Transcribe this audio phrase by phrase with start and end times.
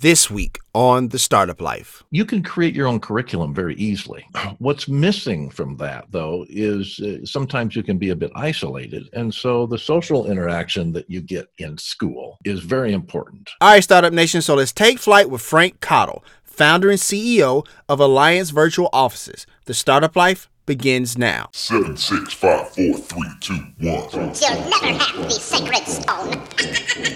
[0.00, 2.02] this week on the startup life.
[2.10, 4.26] You can create your own curriculum very easily.
[4.58, 9.08] What's missing from that, though, is uh, sometimes you can be a bit isolated.
[9.12, 13.50] And so the social interaction that you get in school is very important.
[13.60, 14.42] All right, Startup Nation.
[14.42, 19.46] So let's take flight with Frank Cottle, founder and CEO of Alliance Virtual Offices.
[19.66, 21.48] The startup life begins now.
[21.52, 24.08] Seven, six, five, four, three, two, one.
[24.12, 26.42] You'll never have the sacred stone.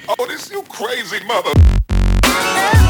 [0.19, 1.53] Oh, this you crazy mother.
[2.37, 2.84] I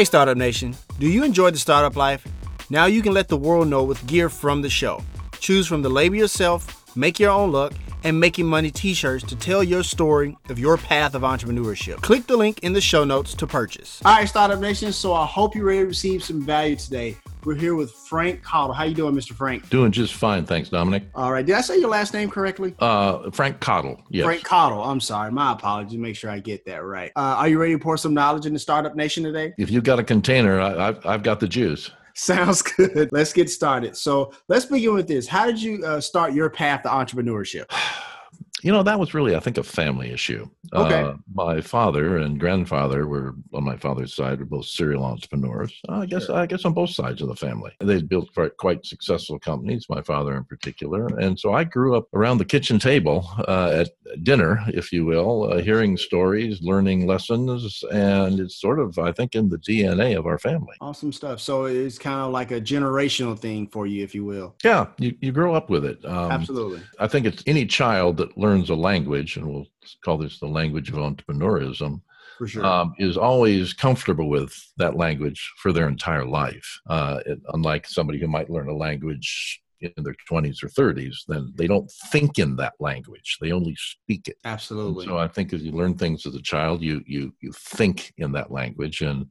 [0.00, 0.74] Hey, Startup Nation.
[0.98, 2.26] Do you enjoy the startup life?
[2.70, 5.02] Now you can let the world know with gear from the show.
[5.40, 9.36] Choose from the label yourself, make your own look, and making money t shirts to
[9.36, 12.00] tell your story of your path of entrepreneurship.
[12.00, 14.00] Click the link in the show notes to purchase.
[14.02, 14.90] All right, Startup Nation.
[14.90, 17.18] So I hope you're ready to receive some value today.
[17.44, 18.74] We're here with Frank Cottle.
[18.74, 19.32] How you doing, Mr.
[19.32, 19.70] Frank?
[19.70, 21.04] Doing just fine, thanks, Dominic.
[21.14, 21.44] All right.
[21.44, 22.74] Did I say your last name correctly?
[22.78, 24.24] Uh, Frank Cottle, yes.
[24.24, 24.82] Frank Cottle.
[24.84, 25.32] I'm sorry.
[25.32, 25.98] My apologies.
[25.98, 27.10] Make sure I get that right.
[27.16, 29.54] Uh, are you ready to pour some knowledge in the Startup Nation today?
[29.56, 31.90] If you've got a container, I, I've, I've got the juice.
[32.14, 33.08] Sounds good.
[33.12, 33.96] Let's get started.
[33.96, 35.26] So let's begin with this.
[35.26, 37.64] How did you uh, start your path to entrepreneurship?
[38.62, 40.48] You know, that was really, I think, a family issue.
[40.72, 41.02] Okay.
[41.02, 45.72] Uh, my father and grandfather were on my father's side were both serial entrepreneurs.
[45.88, 47.72] I guess I guess on both sides of the family.
[47.80, 49.86] They built quite, quite successful companies.
[49.88, 54.24] My father in particular, and so I grew up around the kitchen table uh, at
[54.24, 59.34] dinner, if you will, uh, hearing stories, learning lessons, and it's sort of, I think,
[59.34, 60.74] in the DNA of our family.
[60.80, 61.40] Awesome stuff.
[61.40, 64.54] So it's kind of like a generational thing for you, if you will.
[64.64, 66.04] Yeah, you, you grow up with it.
[66.04, 66.82] Um, Absolutely.
[66.98, 69.66] I think it's any child that learns a language, and we'll
[70.04, 72.00] call this the language of entrepreneurism,
[72.46, 72.64] sure.
[72.64, 76.80] um, is always comfortable with that language for their entire life.
[76.88, 81.52] Uh, it, unlike somebody who might learn a language in their 20s or 30s, then
[81.56, 84.36] they don't think in that language; they only speak it.
[84.44, 85.06] And Absolutely.
[85.06, 88.32] so I think as you learn things as a child, you you you think in
[88.32, 89.26] that language, and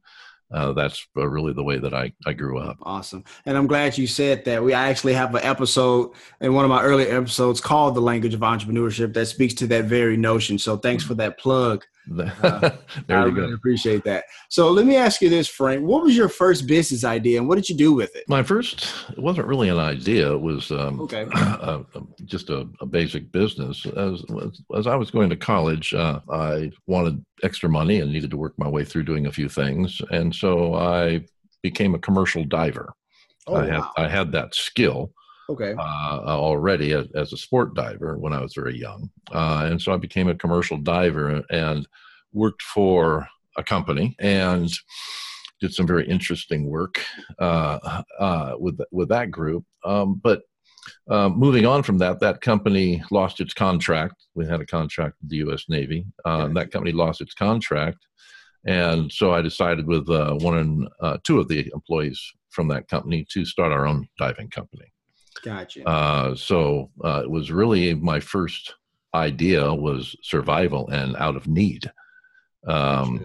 [0.52, 2.78] uh, that's uh, really the way that I, I grew up.
[2.82, 3.24] Awesome.
[3.46, 4.62] And I'm glad you said that.
[4.62, 8.40] We actually have an episode in one of my earlier episodes called The Language of
[8.40, 10.58] Entrepreneurship that speaks to that very notion.
[10.58, 11.84] So thanks for that plug.
[12.16, 12.72] there
[13.08, 13.54] I you really go.
[13.54, 14.24] appreciate that.
[14.48, 15.82] So let me ask you this, Frank.
[15.82, 18.24] What was your first business idea and what did you do with it?
[18.28, 20.32] My first, it wasn't really an idea.
[20.32, 21.26] It was um, Okay.
[21.34, 21.82] uh,
[22.24, 23.86] just a, a basic business.
[23.86, 24.24] As,
[24.76, 28.54] as I was going to college, uh, I wanted extra money and needed to work
[28.58, 30.02] my way through doing a few things.
[30.10, 31.24] And so I
[31.62, 32.92] became a commercial diver.
[33.46, 33.92] Oh, I, had, wow.
[33.96, 35.12] I had that skill
[35.50, 35.74] Okay.
[35.76, 39.10] uh, already as, as a sport diver when I was very young.
[39.32, 41.86] Uh, and so I became a commercial diver and
[42.32, 44.70] worked for a company and
[45.60, 47.00] did some very interesting work
[47.40, 49.64] uh, uh, with, with that group.
[49.84, 50.42] Um, but
[51.10, 54.14] uh, moving on from that, that company lost its contract.
[54.34, 55.64] We had a contract with the U.S.
[55.68, 56.06] Navy.
[56.24, 56.54] Uh, Okay.
[56.54, 57.98] That company lost its contract.
[58.66, 62.88] And so I decided with uh, one and uh, two of the employees from that
[62.88, 64.89] company to start our own diving company.
[65.44, 65.86] Gotcha.
[65.86, 68.74] Uh, so uh, it was really my first
[69.14, 71.90] idea was survival and out of need.
[72.66, 73.24] Um,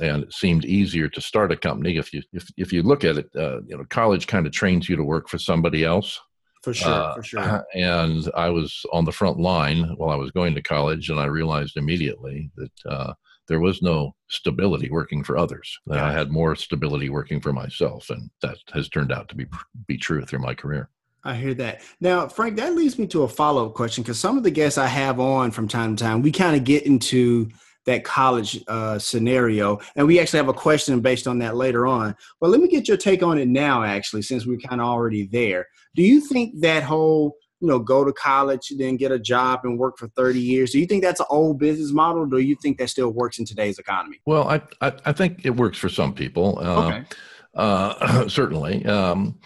[0.00, 3.18] and it seemed easier to start a company if you if, if you look at
[3.18, 3.30] it.
[3.36, 6.20] Uh, you know, college kind of trains you to work for somebody else.
[6.62, 6.92] for sure.
[6.92, 7.66] Uh, for sure.
[7.74, 11.26] And I was on the front line while I was going to college, and I
[11.26, 13.12] realized immediately that uh,
[13.46, 15.78] there was no stability working for others.
[15.86, 19.46] That I had more stability working for myself, and that has turned out to be
[19.86, 20.88] be true through my career.
[21.24, 21.80] I hear that.
[22.00, 24.78] Now, Frank, that leads me to a follow up question because some of the guests
[24.78, 27.48] I have on from time to time, we kind of get into
[27.86, 32.14] that college uh, scenario, and we actually have a question based on that later on.
[32.40, 35.26] But let me get your take on it now, actually, since we're kind of already
[35.26, 35.66] there.
[35.94, 39.78] Do you think that whole you know, go to college, then get a job and
[39.78, 40.72] work for 30 years.
[40.72, 42.24] Do you think that's an old business model?
[42.24, 44.20] Or do you think that still works in today's economy?
[44.26, 46.58] Well, I, I, I think it works for some people.
[46.60, 47.04] Uh, Okay.
[47.54, 48.84] uh, certainly.
[48.84, 49.38] Um,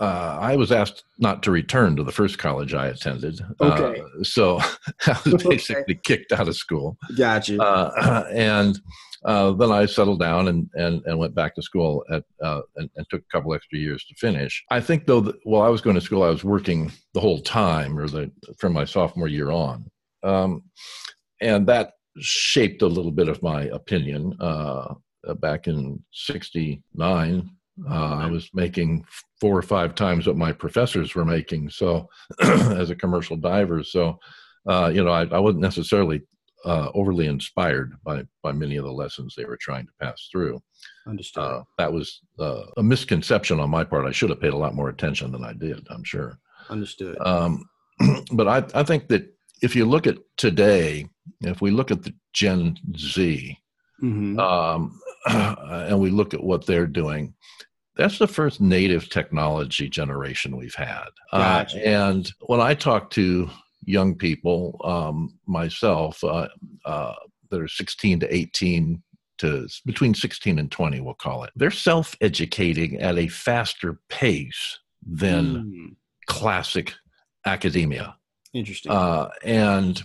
[0.00, 3.40] uh, I was asked not to return to the first college I attended.
[3.60, 4.00] Okay.
[4.00, 4.58] Uh, so
[5.06, 6.96] I was basically kicked out of school.
[7.16, 7.62] Gotcha.
[7.62, 8.80] Uh, and
[9.24, 12.88] uh, then I settled down and, and, and went back to school at, uh, and,
[12.96, 14.64] and took a couple extra years to finish.
[14.70, 17.40] I think, though, that while I was going to school, I was working the whole
[17.40, 19.90] time or the, from my sophomore year on.
[20.22, 20.62] Um,
[21.40, 24.36] and that shaped a little bit of my opinion.
[24.40, 24.94] Uh,
[25.38, 27.50] back in 69,
[27.88, 29.04] uh, I was making
[29.40, 31.70] four or five times what my professors were making.
[31.70, 32.08] So,
[32.40, 34.18] as a commercial diver, so
[34.68, 36.22] uh, you know, I, I wasn't necessarily
[36.64, 40.60] uh, overly inspired by by many of the lessons they were trying to pass through.
[41.06, 41.42] Understood.
[41.42, 44.06] Uh, that was uh, a misconception on my part.
[44.06, 45.86] I should have paid a lot more attention than I did.
[45.90, 46.38] I'm sure.
[46.68, 47.16] Understood.
[47.20, 47.68] Um,
[48.32, 49.32] but I, I think that
[49.62, 51.06] if you look at today,
[51.40, 53.56] if we look at the Gen Z,
[53.98, 57.34] hmm um, and we look at what they're doing,
[57.96, 61.08] that's the first native technology generation we've had.
[61.32, 63.50] Uh, and when I talk to
[63.84, 66.48] young people, um, myself, uh,
[66.84, 67.14] uh,
[67.50, 69.02] that are 16 to 18
[69.38, 74.78] to between 16 and 20, we'll call it, they're self educating at a faster pace
[75.06, 75.96] than Mm.
[76.26, 76.94] classic
[77.46, 78.16] academia.
[78.52, 78.92] Interesting.
[78.92, 80.02] Uh, and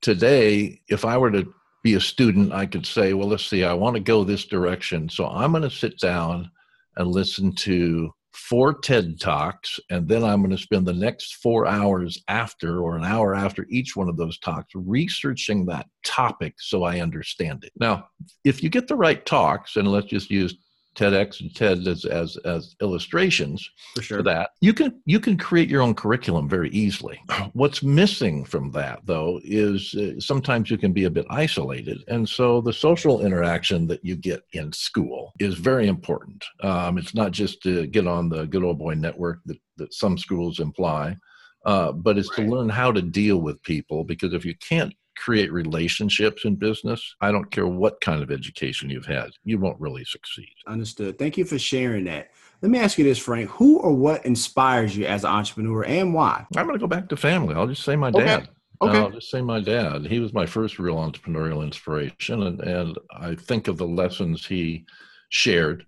[0.00, 1.52] today, if I were to
[1.82, 5.08] be a student, I could say, well, let's see, I want to go this direction.
[5.08, 6.50] So I'm going to sit down
[6.96, 11.66] and listen to four TED Talks, and then I'm going to spend the next four
[11.66, 16.82] hours after or an hour after each one of those talks researching that topic so
[16.82, 17.72] I understand it.
[17.78, 18.08] Now,
[18.44, 20.56] if you get the right talks, and let's just use
[20.94, 24.18] TEDx and TED as, as, as illustrations, for sure.
[24.18, 27.20] for that you can you can create your own curriculum very easily
[27.52, 32.28] what's missing from that though is uh, sometimes you can be a bit isolated and
[32.28, 37.32] so the social interaction that you get in school is very important um, it's not
[37.32, 41.16] just to get on the good old boy network that, that some schools imply
[41.64, 42.44] uh, but it's Right.
[42.46, 47.14] to learn how to deal with people because if you can't create relationships in business
[47.20, 51.18] i don't care what kind of education you've had you won't really succeed Understood.
[51.18, 52.30] Thank you for sharing that.
[52.60, 53.50] Let me ask you this, Frank.
[53.50, 56.46] Who or what inspires you as an entrepreneur and why?
[56.56, 57.54] I'm going to go back to family.
[57.54, 58.24] I'll just say my Okay.
[58.24, 58.48] dad.
[58.80, 58.98] Okay.
[58.98, 60.06] I'll just say my dad.
[60.06, 64.84] He was my first real entrepreneurial inspiration, and, and I think of the lessons he
[65.30, 65.84] shared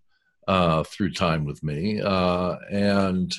[0.48, 3.32] uh, through time with me, uh, and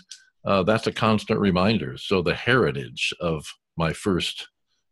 [0.46, 1.98] uh, that's a constant reminder.
[1.98, 3.46] So the heritage of
[3.78, 4.48] my first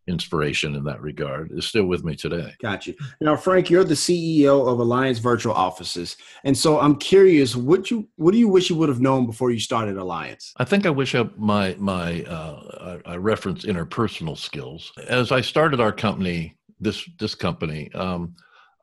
[0.07, 2.53] inspiration in that regard is still with me today.
[2.61, 2.95] Got you.
[3.21, 8.07] Now, Frank, you're the CEO of Alliance Virtual Offices, and so I'm curious, what you
[8.15, 10.53] what do you wish you would have known before you started Alliance?
[10.57, 15.41] I think I wish I, my my uh, I, I reference interpersonal skills as I
[15.41, 16.55] started our company.
[16.79, 18.35] This this company, um,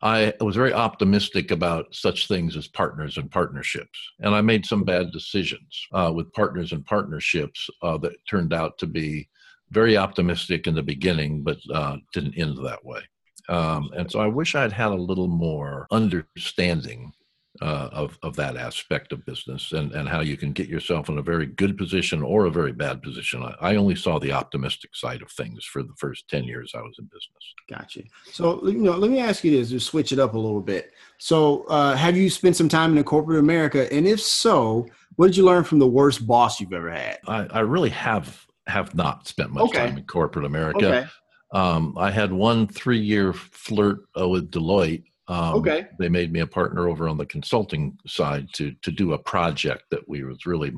[0.02, 4.84] I was very optimistic about such things as partners and partnerships, and I made some
[4.84, 9.28] bad decisions uh, with partners and partnerships uh, that turned out to be
[9.70, 13.00] very optimistic in the beginning, but uh, didn't end that way.
[13.48, 17.12] Um, and so I wish I'd had a little more understanding
[17.60, 21.18] uh, of of that aspect of business and and how you can get yourself in
[21.18, 23.42] a very good position or a very bad position.
[23.42, 26.80] I, I only saw the optimistic side of things for the first ten years I
[26.80, 27.54] was in business.
[27.68, 28.04] Got you.
[28.24, 30.92] So, you know, let me ask you this: just switch it up a little bit.
[31.18, 34.86] So, uh, have you spent some time in corporate America, and if so,
[35.16, 37.18] what did you learn from the worst boss you've ever had?
[37.26, 39.78] I, I really have have not spent much Okay.
[39.86, 41.10] time in corporate America.
[41.52, 45.04] Um, I had one three year flirt uh, with Deloitte.
[45.28, 45.86] Um, Okay.
[45.98, 49.84] They made me a partner over on the consulting side to to do a project
[49.90, 50.72] that we was really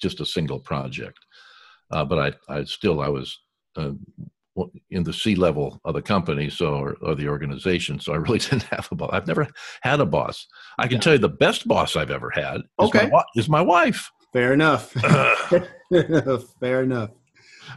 [0.00, 1.18] just a single project.
[1.90, 2.18] Uh, but
[2.48, 3.28] I I still I was
[3.76, 3.92] uh,
[4.90, 8.00] in the C level of the company, so or, or the organization.
[8.00, 9.10] So I really didn't have a boss.
[9.12, 9.48] I've never
[9.82, 10.46] had a boss.
[10.78, 11.00] I can Yeah.
[11.00, 12.56] tell you the best boss I've ever had.
[12.80, 13.08] Is Okay.
[13.10, 14.10] my, is my wife.
[14.36, 14.92] Fair enough.
[16.60, 17.10] Fair enough.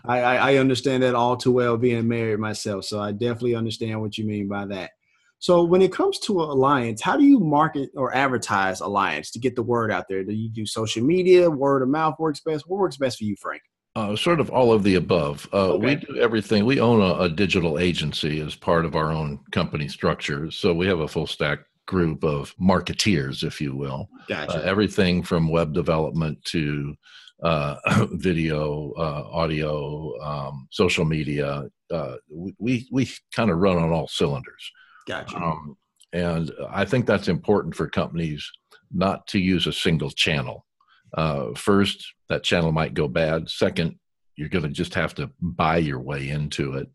[0.04, 2.84] I, I, I understand that all too well being married myself.
[2.84, 4.92] So I definitely understand what you mean by that.
[5.40, 9.56] So when it comes to Alliance, how do you market or advertise Alliance to get
[9.56, 10.22] the word out there?
[10.26, 12.68] Do you do social media, word of mouth works best?
[12.68, 13.62] What works best for you, Frank?
[13.96, 15.48] Uh, sort of all of the above.
[15.54, 16.66] Uh, We do everything.
[16.66, 20.52] We own a, a digital agency as part of our own company structure.
[20.52, 24.08] So we have a full stack group of marketeers, if you will.
[24.28, 24.60] Gotcha.
[24.60, 26.94] Uh, everything from web development to
[27.42, 27.78] uh,
[28.12, 31.66] video, uh, audio, um, social media.
[31.92, 34.72] Uh, we we, we kind of run on all cylinders.
[35.08, 35.36] gotcha.
[35.36, 35.76] Um,
[36.14, 38.48] and I think that's important for companies
[38.92, 40.68] not to use a single channel.
[41.16, 43.50] Uh, first, that channel might go bad.
[43.50, 43.98] Second,
[44.36, 46.88] you're going to just have to buy your way into it.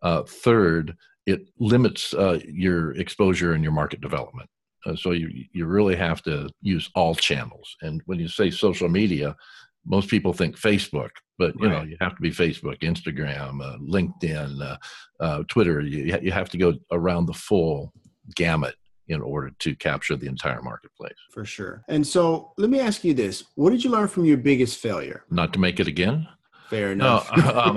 [0.00, 0.96] Uh, third,
[1.28, 4.48] it limits uh, your exposure and your market development.
[4.86, 7.76] Uh, so you you really have to use all channels.
[7.82, 9.36] And when you say social media,
[9.84, 14.50] most people think Facebook, but you know you have to be Facebook, Instagram, uh, LinkedIn,
[14.62, 14.76] uh,
[15.20, 15.80] uh, Twitter.
[15.82, 17.92] You you have to go around the full
[18.34, 18.76] gamut
[19.08, 21.20] in order to capture the entire marketplace.
[21.32, 21.82] For sure.
[21.88, 25.24] And so let me ask you this: What did you learn from your biggest failure?
[25.30, 26.26] Not to make it again.
[26.70, 27.32] Fair No, enough.
[27.56, 27.76] um,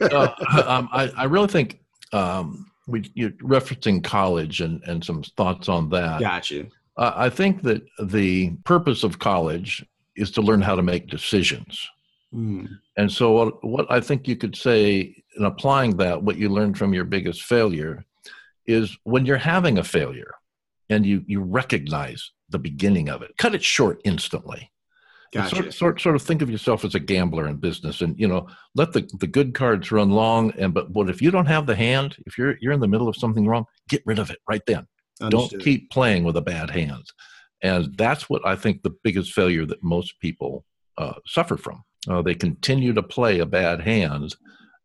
[0.00, 1.80] uh, um, I, I really think
[2.12, 6.20] um, we you're referencing college and, and some thoughts on that.
[6.20, 6.68] Got you.
[6.96, 9.84] Uh, I think that the purpose of college
[10.16, 11.88] is to learn how to make decisions.
[12.34, 16.48] Mm, And so, what, what I think you could say in applying that, what you
[16.48, 18.04] learned from your biggest failure
[18.66, 20.34] is when you're having a failure
[20.88, 24.70] and you, you recognize the beginning of it, cut it short instantly.
[25.32, 25.56] Gotcha.
[25.56, 28.46] Sort, sort, sort of think of yourself as a gambler in business, and you know,
[28.74, 30.52] let the, the good cards run long.
[30.58, 32.16] And but what if you don't have the hand?
[32.26, 34.86] If you're you're in the middle of something wrong, get rid of it right then.
[35.22, 35.50] Understood.
[35.50, 37.04] Don't keep playing with a bad hand.
[37.62, 40.64] And that's what I think the biggest failure that most people
[40.98, 41.82] uh, suffer from.
[42.08, 44.34] Uh, they continue to play a bad hand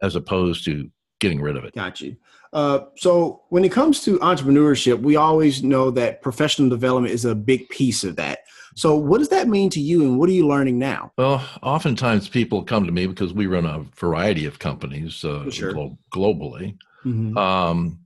[0.02, 0.90] as opposed to
[1.20, 1.74] getting rid of it.
[1.74, 2.16] Got you.
[2.54, 7.36] Uh, so when it comes to entrepreneurship, we always know that professional development is a
[7.36, 8.40] big piece of that.
[8.78, 11.12] So what does that mean to you, and what are you learning now?
[11.18, 15.74] Well, oftentimes people come to me because we run a variety of companies uh, Sure.
[15.74, 16.78] glo- globally.
[17.04, 17.36] Mhm.
[17.38, 18.00] um,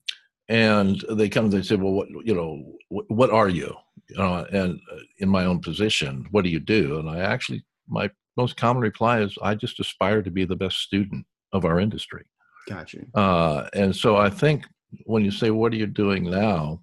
[0.48, 2.52] and they come and they say, "Well, what you know,
[2.90, 3.76] what, what are you?"
[4.18, 7.00] Know, and uh, in my own position, what do you do?
[7.00, 10.78] And I actually, my most common reply is, "I just aspire to be the best
[10.78, 12.24] student of our industry."
[12.68, 13.06] Got you.
[13.14, 14.66] Uh, and so I think
[15.06, 16.82] when you say, "What are you doing now?"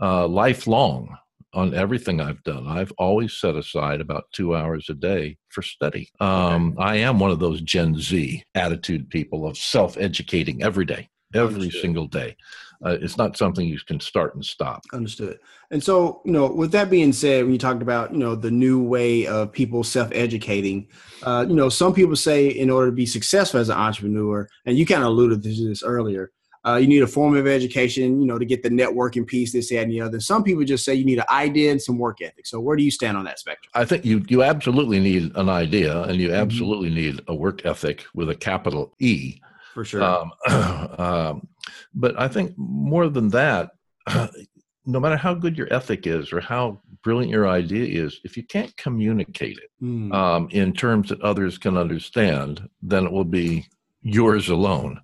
[0.00, 1.16] Uh, lifelong
[1.52, 6.10] on everything I've done, I've always set aside about two hours a day for study.
[6.20, 11.54] Um, I am one of those Gen Z attitude people of self-educating every day, every
[11.54, 11.80] Understood.
[11.80, 12.36] single day.
[12.84, 14.82] Uh, it's not something you can start and stop.
[14.92, 15.38] Understood.
[15.70, 18.50] And so, you know, with that being said, when you talked about, you know, the
[18.50, 20.88] new way of people self-educating,
[21.22, 24.76] uh, you know, some people say in order to be successful as an entrepreneur, and
[24.76, 26.32] you kind of alluded to this earlier,
[26.66, 29.68] uh, you need a form of education, you know, to get the networking piece, this,
[29.70, 30.18] that, and the other.
[30.20, 32.46] Some people just say you need an idea and some work ethic.
[32.46, 33.70] So where do you stand on that spectrum?
[33.74, 36.40] I think you you absolutely need an idea, and you Mhm.
[36.40, 39.40] absolutely need a work ethic with a capital E.
[39.74, 40.02] For sure.
[40.02, 40.32] Um,
[40.98, 41.48] um,
[41.94, 43.70] but I think more than that,
[44.86, 48.42] no matter how good your ethic is or how brilliant your idea is, if you
[48.42, 53.66] can't communicate it Mm, um, in terms that others can understand, then it will be
[54.02, 55.00] yours alone.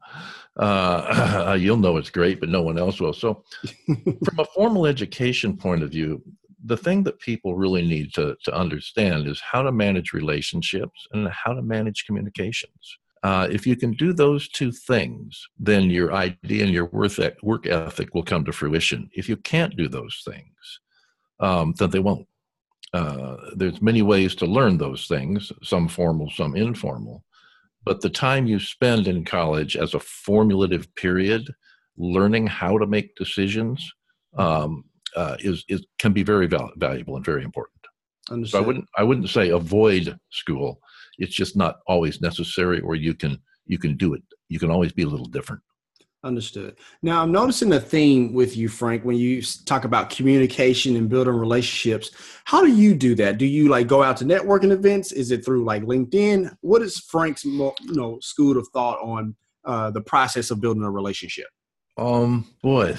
[0.59, 3.13] Uh, you'll know it's great, but no one else will.
[3.13, 3.45] So,
[3.87, 6.23] from a formal education point of view,
[6.65, 11.29] the thing that people really need to, to understand is how to manage relationships and
[11.29, 12.99] how to manage communications.
[13.23, 18.15] Uh, if you can do those two things, then your idea and your work ethic
[18.15, 19.09] will come to fruition.
[19.13, 20.81] If you can't do those things,
[21.39, 22.27] um, then they won't.
[22.93, 27.25] Uh, there's many ways to learn those things, some formal, some informal.
[27.85, 31.53] But the time you spend in college as a formulative period,
[31.97, 33.91] learning how to make decisions,
[34.37, 34.85] um,
[35.17, 37.73] uh, is, is can be very val- valuable and very important.
[38.47, 38.59] So.
[38.59, 40.81] I wouldn't I wouldn't say avoid school.
[41.19, 44.23] It's just not always necessary, or you can you can do it.
[44.49, 45.61] You can always be a little different.
[46.25, 46.76] Understood.
[47.02, 51.35] Now, I'm noticing a theme with you, Frank, when you talk about communication and building
[51.35, 52.12] relationships.
[52.45, 53.38] How do you do that?
[53.38, 55.11] Do you like go out to networking events?
[55.11, 56.55] Is it through like LinkedIn?
[56.61, 60.91] What is Frank's you know school of thought on uh, the process of building a
[60.91, 61.49] relationship?
[61.97, 62.97] Um, boy,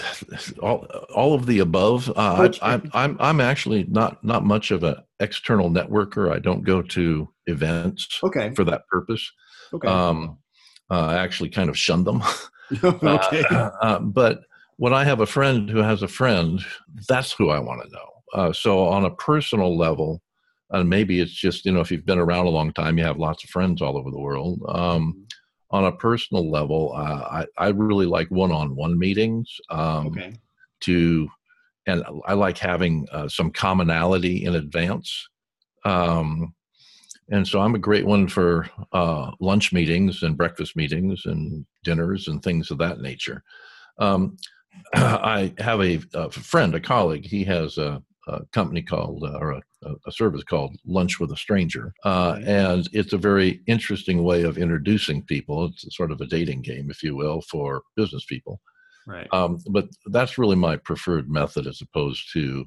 [0.62, 2.10] all all of the above.
[2.10, 6.30] Uh, I, I'm I'm I'm actually not not much of an external networker.
[6.30, 8.54] I don't go to events Okay.
[8.54, 9.32] for that purpose.
[9.74, 9.88] Okay.
[9.88, 10.40] Um,
[10.92, 12.22] uh, I actually kind of shun them.
[12.84, 13.44] okay.
[13.50, 14.42] Uh, uh, but
[14.78, 16.64] when I have a friend who has a friend,
[17.08, 18.10] that's who I want to know.
[18.34, 20.22] Uh, so on a personal level,
[20.72, 23.18] and maybe it's just you know if you've been around a long time, you have
[23.18, 24.62] lots of friends all over the world.
[24.68, 25.26] Um,
[25.70, 29.56] on a personal level, uh, I I really like one-on-one meetings.
[29.70, 30.34] Um, okay.
[30.82, 31.30] To
[31.86, 35.28] and I like having uh, some commonality in advance.
[35.86, 36.54] Um,
[37.30, 42.28] and so I'm a great one for uh, lunch meetings and breakfast meetings and dinners
[42.28, 43.44] and things of that nature.
[43.98, 44.38] Um,
[44.96, 47.26] I have a, a friend, a colleague.
[47.26, 49.62] He has a, a company called, uh, or a,
[50.08, 51.94] a service called Lunch with a Stranger.
[52.04, 55.66] Uh, and it's a very interesting way of introducing people.
[55.66, 58.60] It's sort of a dating game, if you will, for business people.
[59.06, 59.28] Right.
[59.34, 62.66] Um, but that's really my preferred method as opposed to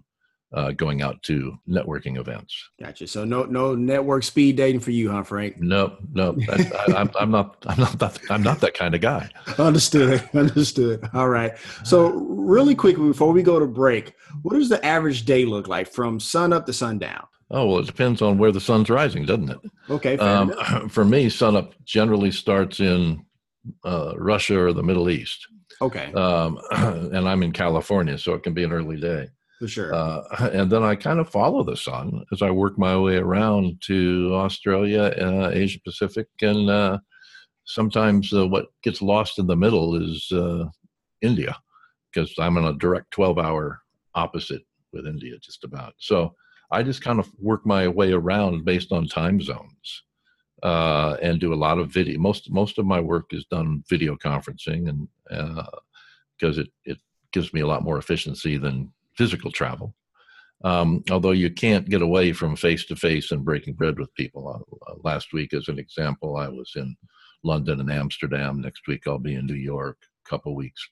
[0.57, 2.71] uh, going out to networking events.
[2.81, 3.07] Gotcha.
[3.07, 5.61] So no no network speed dating for you, huh, Frank?
[5.61, 7.65] No, no, I, I'm, I'm not.
[7.67, 8.19] I'm not that.
[8.31, 9.29] I'm not that kind of guy.
[9.59, 10.29] Understood.
[10.35, 11.09] Understood.
[11.13, 11.53] All right.
[11.85, 15.89] So really quickly before we go to break, what does the average day look like
[15.89, 17.27] from sun up to sundown?
[17.51, 19.59] Oh well, it depends on where the sun's rising, doesn't it?
[19.91, 20.17] Okay.
[20.19, 20.55] Um,
[20.89, 23.25] for me, sunup generally starts in
[23.85, 25.47] uh, Russia or the Middle East,
[25.83, 26.13] Okay.
[26.15, 29.29] um, and I'm in California, so it can be an early day.
[29.59, 29.95] For sure.
[29.95, 30.23] Uh,
[30.53, 34.31] and then I kind of follow the sun as I work my way around to
[34.35, 36.99] Australia, uh, Asia Pacific, and uh,
[37.65, 40.65] sometimes uh, what gets lost in the middle is uh,
[41.23, 41.57] India,
[42.13, 43.81] because I'm on a direct 12 hour
[44.15, 45.95] opposite with India, just about.
[45.99, 46.35] So
[46.71, 50.03] I just kind of work my way around based on time zones.
[50.63, 52.19] Uh, and do a lot of video.
[52.19, 55.07] Most most of my work is done video conferencing, and
[56.39, 56.97] because it it
[57.31, 59.95] gives me a lot more efficiency than physical travel.
[60.65, 64.49] Um, although you can't get away from face to face and breaking bread with people.
[64.49, 66.97] Uh, uh, last week, as an example, I was in
[67.45, 68.63] London and Amsterdam.
[68.63, 69.99] Next week, I'll be in New York.
[70.27, 70.83] A couple weeks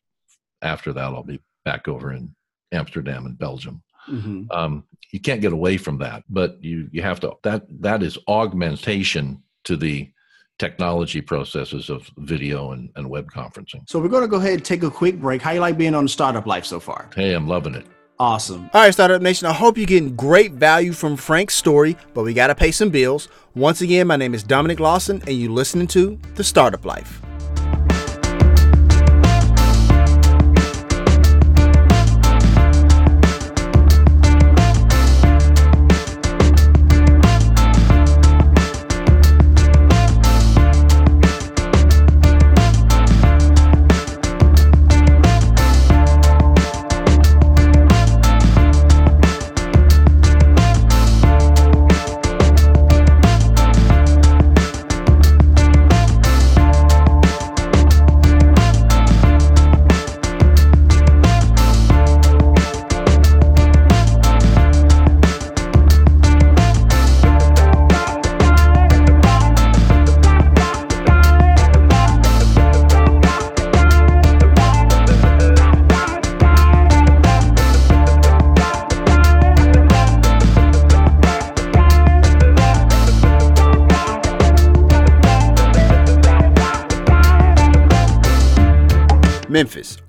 [0.61, 2.35] after that, I'll be back over in
[2.73, 3.83] Amsterdam and Belgium.
[4.09, 4.47] Mhm.
[4.50, 7.33] Um, you can't get away from that, but you you have to.
[7.43, 10.11] That that is augmentation to the
[10.59, 13.88] technology processes of video and, and web conferencing.
[13.88, 15.43] So we're going to go ahead and take a quick break.
[15.43, 17.09] How you like being on startup life so far?
[17.14, 17.87] Hey, I'm loving it.
[18.18, 18.71] Awesome.
[18.73, 19.49] All right, Startup Nation.
[19.49, 22.90] I hope you're getting great value from Frank's story, but we got to pay some
[22.90, 23.28] bills.
[23.56, 27.21] Once again, my name is Dominic Lawson, and you're listening to The Startup Life.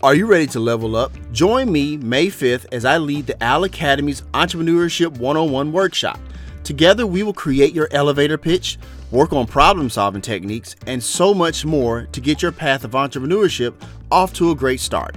[0.06, 1.12] Are you ready to level up?
[1.32, 6.20] Join me May 5th as I lead the Al Academy's Entrepreneurship 101 workshop.
[6.64, 8.78] Together, we will create your elevator pitch,
[9.10, 13.74] work on problem solving techniques, and so much more to get your path of entrepreneurship
[14.12, 15.16] off to a great start.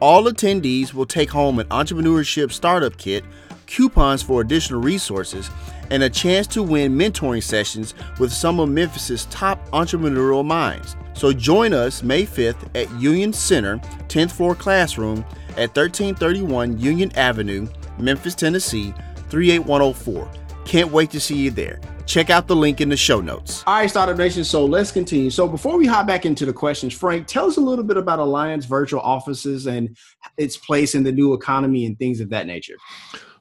[0.00, 3.24] All attendees will take home an entrepreneurship startup kit,
[3.66, 5.50] coupons for additional resources,
[5.90, 10.96] and a chance to win mentoring sessions with some of Memphis's top entrepreneurial minds.
[11.14, 17.68] So join us May 5th at Union Center, 10th floor classroom at 1331 Union Avenue,
[17.98, 18.94] Memphis, Tennessee,
[19.28, 20.30] 38104.
[20.64, 21.80] Can't wait to see you there.
[22.06, 23.62] Check out the link in the show notes.
[23.68, 24.42] All right, Startup Nation.
[24.42, 25.30] So let's continue.
[25.30, 28.18] So before we hop back into the questions, Frank, tell us a little bit about
[28.18, 29.96] Alliance Virtual Offices and
[30.36, 32.74] its place in the new economy and things of that nature.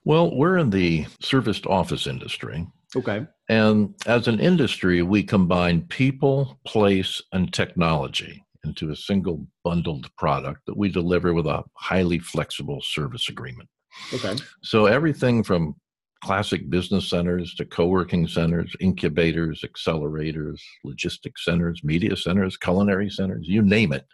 [0.09, 2.65] Well, we're in the serviced office industry.
[2.95, 3.27] Okay.
[3.47, 10.61] And as an industry, we combine people, place, and technology into a single bundled product
[10.65, 13.69] that we deliver with a highly flexible service agreement.
[14.11, 14.35] Okay.
[14.63, 15.75] So everything from
[16.21, 23.61] classic business centers to co-working centers, incubators, accelerators, logistics centers, media centers, culinary centers, you
[23.61, 24.05] name it.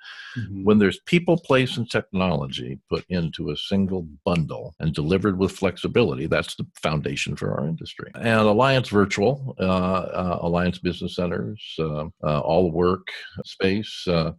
[0.63, 6.27] When there's people, place, and technology put into a single bundle and delivered with flexibility,
[6.27, 8.11] that's the foundation for our industry.
[8.15, 13.07] And Alliance Virtual, uh, uh, Alliance Business Centers, uh, uh, All Work
[13.45, 14.33] Space, uh,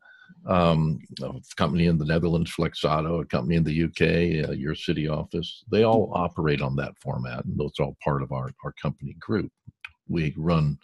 [0.47, 5.09] um, a company in the Netherlands, Flexado, a company in the UK, uh, your city
[5.09, 7.45] office, they all operate on that format.
[7.45, 9.51] And those are all part of our, our company group.
[10.09, 10.79] We run,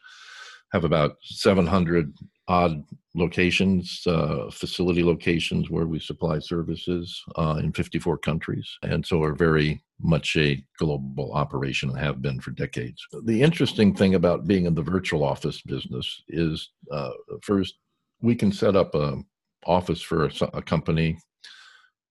[0.72, 2.12] have about 700
[2.48, 8.68] odd locations, uh, facility locations where we supply services uh, in 54 countries.
[8.82, 13.06] And so are very much a global operation and have been for decades.
[13.24, 17.10] The interesting thing about being in the virtual office business is uh,
[17.42, 17.74] first,
[18.20, 19.22] we can set up a
[19.66, 21.18] office for a company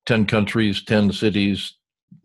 [0.05, 1.77] 10 countries 10 cities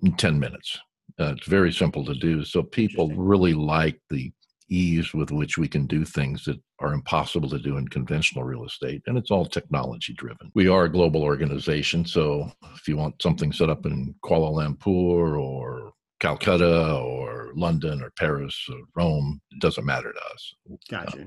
[0.02, 0.78] in 10 minutes
[1.20, 4.32] uh, it's very simple to do so people really like the
[4.68, 8.64] ease with which we can do things that are impossible to do in conventional real
[8.64, 13.20] estate and it's all technology driven we are a global organization so if you want
[13.22, 19.40] something set up in kuala lumpur or Calcutta or London or Paris or Rome.
[19.52, 20.54] It doesn't matter to us.
[20.90, 21.22] Gotcha.
[21.22, 21.26] Uh,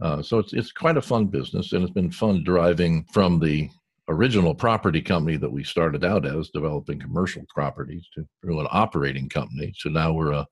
[0.00, 3.68] Uh, so it's it's quite a fun business, and it's been fun driving from the
[4.08, 9.28] original property company that we started out as, developing commercial properties, to through an operating
[9.28, 9.72] company.
[9.76, 10.46] So now we're a,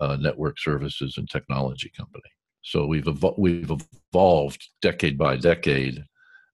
[0.00, 2.30] a network services and technology company.
[2.62, 3.70] So we've evol- we've
[4.12, 6.02] evolved decade by decade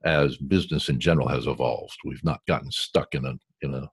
[0.04, 1.98] as business in general has evolved.
[2.04, 3.88] We've not gotten stuck in a in a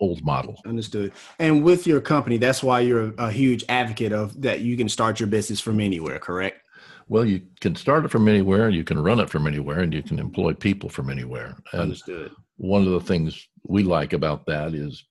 [0.00, 0.60] old model.
[0.66, 1.12] Understood.
[1.38, 5.20] And with your company, that's why you're a huge advocate of that you can start
[5.20, 6.63] your business from anywhere, correct?
[7.08, 10.02] Well, you can start it from anywhere, you can run it from anywhere, and you
[10.02, 11.56] can employ people from anywhere.
[11.72, 12.32] And Understood.
[12.56, 15.04] one of the things we like about that is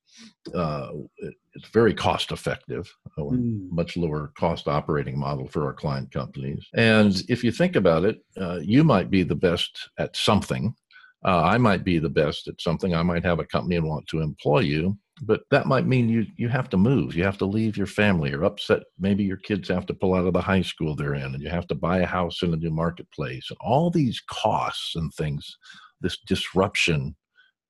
[0.53, 3.69] uh, it, it's very cost effective, a Mm.
[3.71, 6.65] much lower cost operating model for our client companies.
[6.73, 10.75] And if you think about it, uh, you might be the best at something.
[11.25, 12.93] Uh, I might be the best at something.
[12.93, 16.25] I might have a company and want to employ you, but that might mean you
[16.38, 17.15] you have to move.
[17.15, 18.83] You have to leave your family or upset.
[18.99, 21.49] Maybe your kids have to pull out of the high school they're in, and you
[21.49, 23.47] have to buy a house in a new marketplace.
[23.49, 25.57] And all these costs and things,
[26.01, 27.15] this disruption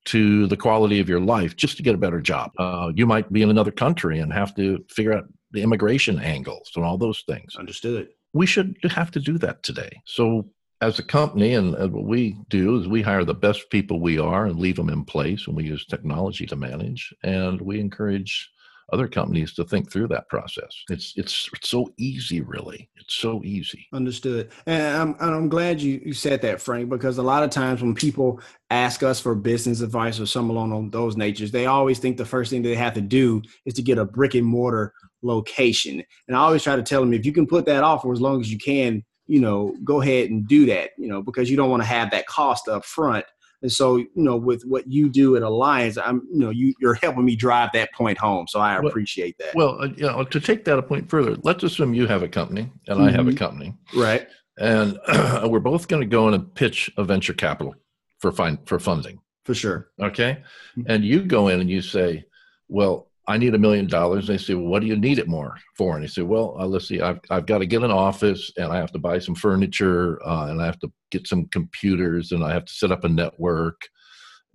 [0.05, 2.51] to the quality of your life just to get a better job.
[2.57, 6.71] Uh, you might be in another country and have to figure out the immigration angles
[6.75, 7.55] and all those things.
[7.55, 8.09] Understood.
[8.33, 10.01] We should have to do that today.
[10.05, 10.49] So,
[10.81, 14.45] as a company, and, what we do is we hire the best people we are
[14.45, 17.13] and leave them in place, and we use technology to manage.
[17.23, 18.49] And we encourage
[18.91, 20.83] other companies to think through that process.
[20.89, 22.89] It's it's, it's so easy, really.
[22.97, 23.87] It's so easy.
[23.93, 24.51] Understood.
[24.65, 27.81] And I'm, and I'm glad you, you said that, Frank, because a lot of times
[27.81, 32.17] when people ask us for business advice or some along those natures, they always think
[32.17, 36.03] the first thing they have to do is to get a brick and mortar location.
[36.27, 38.21] And I always try to tell them if you can put that off for as
[38.21, 41.57] long as you can, you know, go ahead and do that, you know, because you
[41.57, 43.25] don't want to have that cost up front.
[43.61, 46.95] And so, you know, with what you do at Alliance, I'm, you know, you, you're
[46.95, 48.45] helping me drive that point home.
[48.49, 49.55] So I appreciate that.
[49.55, 52.27] Well, uh, you know, to take that a point further, let's assume you have a
[52.27, 53.37] company and I have a Mhm.
[53.37, 53.73] company.
[53.95, 54.27] right.
[54.59, 54.99] and
[55.49, 57.73] we're both going to go in and pitch a venture capital
[58.19, 59.19] for fin- for funding.
[59.45, 59.89] For sure.
[59.99, 60.43] Okay,
[60.77, 60.83] Mhm.
[60.87, 62.25] and you go in and you say,
[62.67, 65.57] "Well, I need a million dollars." They say, "Well, what do you need it more
[65.77, 68.51] for?" And you say, "Well, uh, let's see, I've I've got to get an office,
[68.57, 72.31] and I have to buy some furniture, uh, and I have to get some computers,
[72.31, 73.79] and I have to set up a network."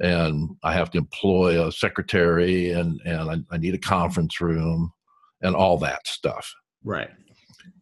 [0.01, 4.93] And I have to employ a secretary, and and I, I need a conference room,
[5.43, 6.53] and all that stuff
[6.85, 7.11] Right.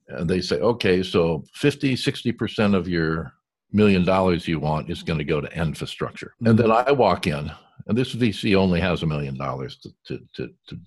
[0.08, 3.32] and they say, okay, so 50, 60% of your
[3.72, 6.34] million dollars you want is going to go to infrastructure.
[6.44, 7.50] And then I walk in,
[7.86, 10.78] and this VC only has a million dollars to, to, to, to,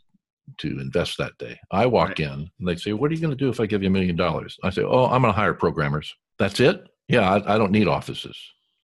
[0.57, 1.59] to invest that day.
[1.71, 2.19] I walk Right.
[2.21, 3.91] in, and they say, what are you going to do if I give you a
[3.91, 4.57] million dollars?
[4.63, 6.13] I say, oh, I'm going to hire programmers.
[6.38, 6.88] That's it?
[7.07, 8.38] Yeah, I, I don't need offices.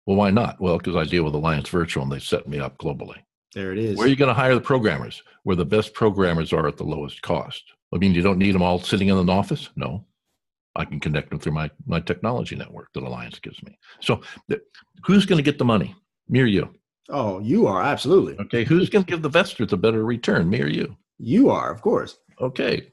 [0.07, 0.61] Well, why not?
[0.61, 3.16] Well, because I deal with Alliance Virtual, and they set me up globally.
[3.55, 3.96] There it is.
[3.96, 5.22] Where are you going to hire the programmers?
[5.44, 7.62] Where the best programmers are at the lowest cost.
[7.94, 9.70] I mean, you don't need them all sitting in an office?
[9.77, 10.05] No.
[10.77, 13.79] I can connect them through my, my technology network that Alliance gives me.
[14.00, 14.61] So, th-
[15.05, 15.94] who's going to get the money?
[16.29, 16.68] Me or you?
[17.09, 18.37] Oh, you are absolutely.
[18.45, 18.64] Okay.
[18.64, 20.49] Who's going to give the investors a better return?
[20.51, 20.97] Me or you?
[21.19, 22.19] You are, of course.
[22.40, 22.90] Okay.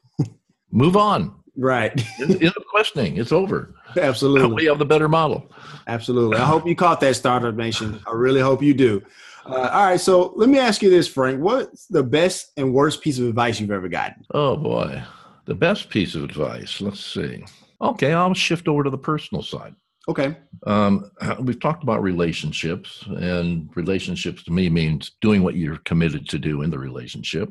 [0.70, 1.34] Move on.
[1.56, 1.92] Right.
[2.18, 3.16] It's, it's questioning.
[3.18, 3.74] It's over.
[4.00, 4.54] absolutely.
[4.54, 5.50] We have the better model.
[5.86, 6.38] Absolutely.
[6.38, 8.00] I hope you caught that startup nation.
[8.06, 9.02] I really hope you do.
[9.44, 10.00] Uh, all right.
[10.00, 11.40] So let me ask you this, Frank.
[11.40, 14.24] What's the best and worst piece of advice you've ever gotten?
[14.32, 15.02] Oh boy,
[15.46, 16.80] the best piece of advice.
[16.80, 17.44] Let's see.
[17.80, 19.74] Okay, I'll shift over to the personal side.
[20.08, 20.36] Okay.
[20.66, 21.10] Um,
[21.40, 26.62] we've talked about relationships, and relationships to me means doing what you're committed to do
[26.62, 27.50] in the relationship.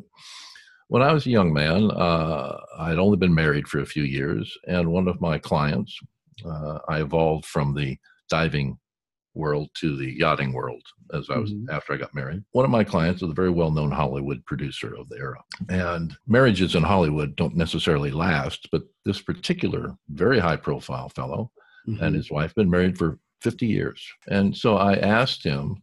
[0.89, 4.57] When I was a young man, uh, I'd only been married for a few years,
[4.67, 5.97] and one of my clients,
[6.45, 7.97] uh, I evolved from the
[8.29, 8.77] diving
[9.33, 10.81] world to the yachting world
[11.13, 11.69] as I was Mhm.
[11.69, 12.43] after I got married.
[12.51, 16.75] One of my clients is a very well-known Hollywood producer of the era, and marriages
[16.75, 18.67] in Hollywood don't necessarily last.
[18.73, 21.49] But this particular very high-profile fellow
[21.87, 22.01] Mhm.
[22.01, 23.99] and his wife been married for 50 years.
[24.27, 25.81] And so i asked him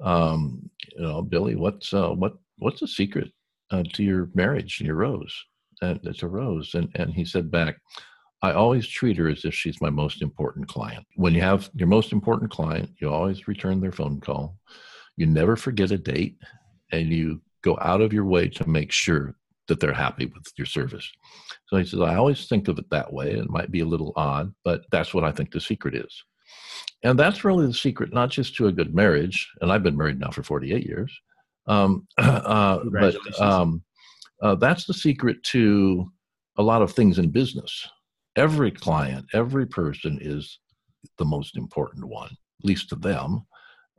[0.00, 3.32] um, you know billy what's uh, what what's the secret
[3.70, 5.34] uh, to your marriage your rose?
[5.82, 6.74] And it's a rose.
[6.74, 7.76] And and he said back
[8.42, 11.04] i always treat her as if she's my most important client.
[11.16, 14.56] When you have your most important client you always return their phone call.
[15.16, 16.36] You never forget a date
[16.92, 19.34] and you go out of your way to make sure
[19.68, 21.10] that they're happy with your service
[21.68, 23.32] so he says, I always think of it that way.
[23.32, 26.24] It might be a little odd, but that's what I think the secret is.
[27.02, 29.48] And that's really the secret, not just to a good marriage.
[29.60, 31.12] And I've been married now for 48 years.
[31.66, 33.82] Um, uh, but um,
[34.42, 36.10] uh, that's the secret to
[36.56, 37.86] a lot of things in business.
[38.36, 40.58] Every client, every person is
[41.18, 43.42] the most important one, at least to them.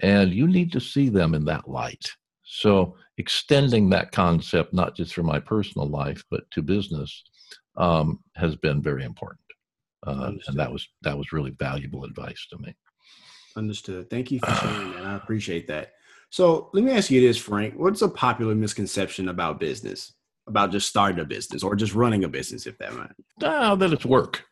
[0.02, 2.10] And you need to see them in that light.
[2.52, 7.24] So extending that concept, not just for my personal life, but to business,
[7.78, 9.40] um, has been very important.
[10.06, 12.76] Uh, and that was that was really valuable advice to me.
[13.56, 14.10] Understood.
[14.10, 15.06] Thank you for sharing that.
[15.06, 15.92] I appreciate that.
[16.32, 17.76] So let me ask you this, Frank.
[17.78, 20.14] What's a popular misconception about business?
[20.48, 23.16] About just starting a business or just running a business, if that matters?
[23.44, 24.44] Ah, that it's work.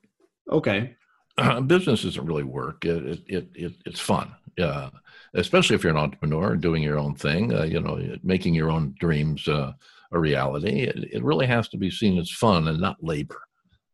[0.52, 0.96] Okay.
[1.66, 2.86] business isn't really work.
[2.86, 4.36] It, it, it, it it's fun.
[4.60, 4.90] Uh,
[5.34, 7.54] especially if you're an entrepreneur and doing your own thing.
[7.54, 9.72] Uh, you know, making your own dreams uh,
[10.12, 10.82] a reality.
[10.84, 13.42] It, it really has to be seen as fun and not labor.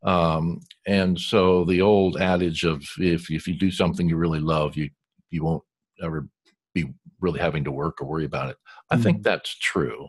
[0.04, 4.76] Um, and so the old adage of if if you do something you really love,
[4.76, 4.90] you
[5.30, 5.64] you won't
[6.02, 6.28] ever
[6.74, 8.58] be really having to work or worry about it.
[8.90, 10.08] I think that's true.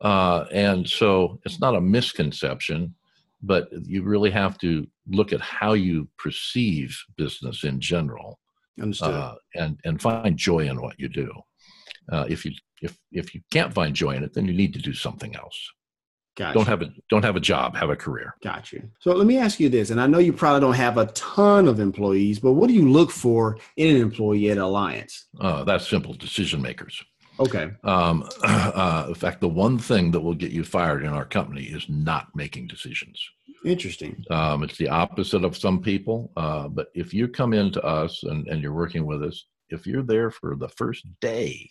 [0.00, 2.94] Uh, and so it's not a misconception,
[3.42, 8.38] but you really have to look at how you perceive business in general
[8.80, 9.14] Understood.
[9.14, 11.30] uh, and and find joy in what you do.
[12.10, 14.80] Uh, if you if if you can't find joy in it, then you need to
[14.80, 15.58] do something else.
[16.36, 16.54] Gotcha.
[16.54, 18.34] Don't have a don't have a job, have a career.
[18.44, 18.88] Got you.
[19.00, 21.66] So let me ask you this, and I know you probably don't have a ton
[21.66, 25.26] of employees, but what do you look for in an employee at Alliance?
[25.40, 26.14] Uh, that's simple.
[26.14, 27.02] Decision makers.
[27.40, 27.70] Okay.
[27.84, 31.64] Um, uh, in fact, the one thing that will get you fired in our company
[31.64, 33.20] is not making decisions.
[33.64, 34.24] Interesting.
[34.30, 36.30] Um, it's the opposite of some people.
[36.36, 40.02] Uh, but if you come into us and, and you're working with us, if you're
[40.02, 41.70] there for the first day,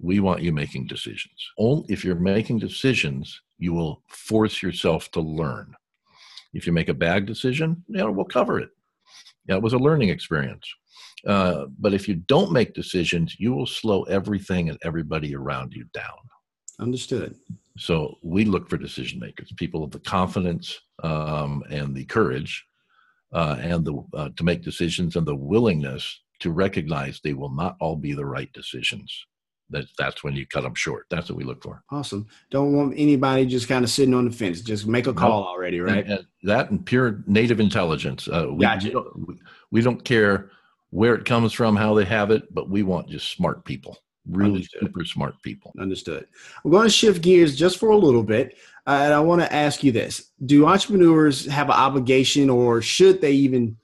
[0.00, 1.50] we want you making decisions.
[1.58, 5.74] Only if you're making decisions, you will force yourself to learn.
[6.52, 8.70] If you make a bad decision, you know, we'll cover it.
[9.48, 10.68] Yeah, it was a learning experience.
[11.26, 15.84] Uh, but if you don't make decisions, you will slow everything and everybody around you
[15.94, 16.18] down.
[16.80, 17.36] Understood.
[17.78, 22.64] So we look for decision makers, people of the confidence um, and the courage,
[23.32, 27.76] uh, and the uh, to make decisions and the willingness to recognize they will not
[27.80, 29.26] all be the right decisions.
[29.70, 31.06] That that's when you cut them short.
[31.08, 31.82] That's what we look for.
[31.90, 32.26] Awesome.
[32.50, 34.60] Don't want anybody just kind of sitting on the fence.
[34.60, 36.04] Just make a call already, right?
[36.04, 38.28] And, and that and pure native intelligence.
[38.28, 38.88] Uh, we, Gotcha.
[38.88, 39.34] we, don't, we,
[39.70, 40.50] we don't care
[40.92, 44.56] where it comes from, how they have it, but we want just smart people, really
[44.56, 44.80] Understood.
[44.82, 45.72] super smart people.
[45.80, 46.26] Understood.
[46.64, 48.58] I'm going to shift gears just for a little bit.
[48.86, 53.20] Uh, and I want to ask you this Do entrepreneurs have an obligation or should
[53.22, 53.76] they even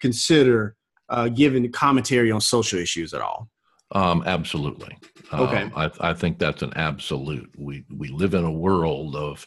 [0.00, 0.74] consider
[1.08, 3.48] uh, giving commentary on social issues at all?
[3.92, 4.98] Um, absolutely.
[5.32, 5.62] Okay.
[5.62, 7.50] Um, I, I think that's an absolute.
[7.56, 9.46] We we live in a world of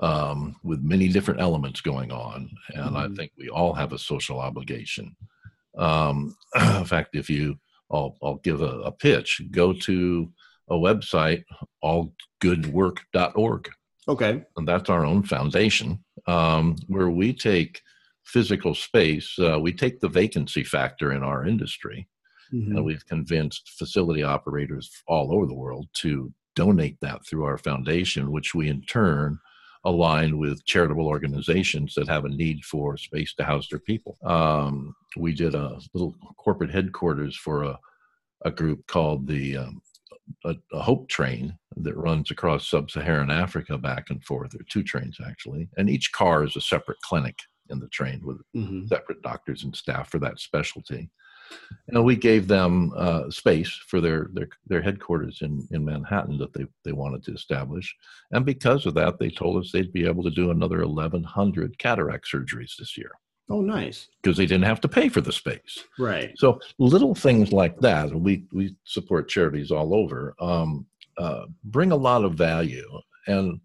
[0.00, 3.16] um, with many different elements going on, and I Mhm.
[3.16, 5.16] think we all have a social obligation.
[5.78, 7.56] Um, in fact, if you,
[7.90, 9.40] I'll I'll give a, a pitch.
[9.50, 10.32] Go to
[10.68, 11.42] a website,
[11.84, 13.70] allgoodwork.org,
[14.08, 14.44] Okay.
[14.56, 17.80] and that's our own foundation um, where we take
[18.24, 19.36] physical space.
[19.38, 22.06] Uh, we take the vacancy factor in our industry
[22.52, 22.76] Mhm.
[22.76, 28.32] and we've convinced facility operators all over the world to donate that through our foundation,
[28.32, 29.38] which we in turn
[29.84, 34.18] align with charitable organizations that have a need for space to house their people.
[34.24, 37.78] Um, we did a little corporate headquarters for a,
[38.44, 39.80] a group called the um,
[40.44, 44.50] a, a Hope Train that runs across sub-Saharan Africa back and forth.
[44.50, 47.38] There are two trains actually, and each car is a separate clinic
[47.70, 48.88] in the train with Mhm.
[48.88, 51.10] separate doctors and staff for that specialty.
[51.88, 56.52] And we gave them uh, space for their, their their headquarters in, in Manhattan that
[56.52, 57.92] they, they wanted to establish.
[58.30, 62.28] And because of that, they told us they'd be able to do another 1,100 cataract
[62.32, 63.10] surgeries this year
[63.48, 64.06] Oh, nice.
[64.22, 65.82] because they didn't have to pay for the space.
[65.98, 66.32] Right.
[66.38, 70.86] So little things like that, we we support charities all over, um,
[71.18, 72.88] uh, bring a lot of value,
[73.26, 73.60] and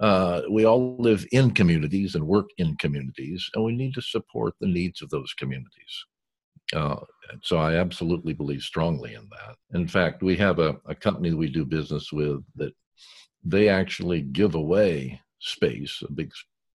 [0.00, 4.52] uh, we all live in communities and work in communities, and we need to support
[4.60, 6.04] the needs of those communities.
[6.72, 6.96] Uh,
[7.42, 9.56] so I absolutely believe strongly in that.
[9.78, 12.72] In fact, we have a, a company we do business with that
[13.44, 16.32] they actually give away space, a big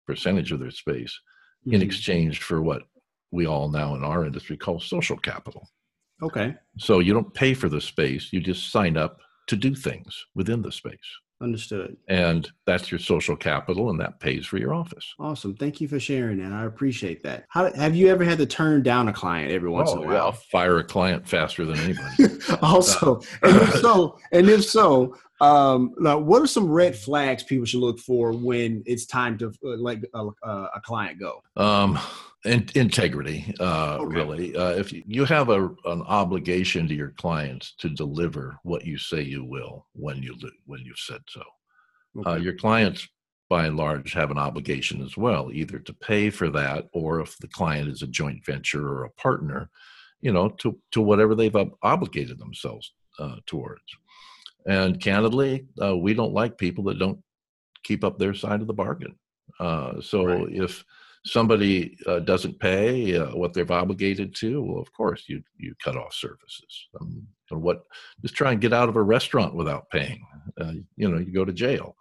[0.07, 1.19] percentage of their space,
[1.67, 1.85] in Mhm.
[1.85, 2.83] exchange for what
[3.31, 5.69] we all now in our industry call social capital.
[6.23, 6.55] Okay.
[6.79, 10.63] So you don't pay for the space, you just sign up to do things within
[10.63, 11.11] the space.
[11.43, 11.99] Understood.
[12.09, 15.15] And that's your social capital, and that pays for your office.
[15.19, 15.55] Awesome.
[15.55, 16.51] Thank you for sharing that.
[16.51, 17.45] I appreciate that.
[17.51, 20.05] How have you ever had to turn down a client every once in a Oh,
[20.05, 20.33] yeah, I'll while?
[20.33, 22.39] fire a client faster than anybody.
[22.63, 27.67] also, and if so, and if so, um, now what are some red flags people
[27.67, 31.43] should look for when it's time to uh, let a, a, a client go?
[31.57, 31.99] um,
[32.45, 34.15] in, integrity, uh, Okay.
[34.15, 34.57] really.
[34.57, 38.99] Uh, if you, you have a, an obligation to your clients to deliver what you
[38.99, 41.43] say you will when you when you've said so.
[42.25, 43.07] Uh, your clients,
[43.51, 47.37] by and large, have an obligation as well, either to pay for that, or if
[47.39, 49.69] the client is a joint venture or a partner,
[50.21, 53.83] you know, to to whatever they've ob- obligated themselves uh, towards.
[54.67, 57.23] And candidly, uh, we don't like people that don't
[57.85, 59.17] keep up their side of the bargain.
[59.61, 60.49] Uh, so Right.
[60.51, 60.85] if
[61.25, 65.97] somebody uh, doesn't pay uh, what they've obligated to, well, of course you you cut
[65.97, 66.89] off services.
[67.01, 67.85] Um, and what
[68.23, 70.25] just try and get out of a restaurant without paying.
[70.61, 71.97] Uh, you know, you go to jail.